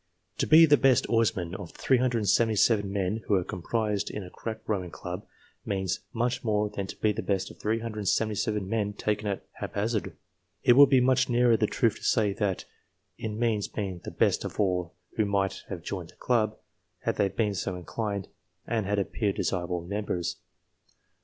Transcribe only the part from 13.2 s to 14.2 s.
means being the